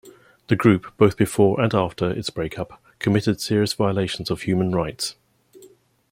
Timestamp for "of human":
4.31-4.71